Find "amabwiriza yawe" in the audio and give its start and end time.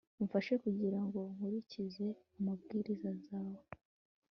2.37-3.63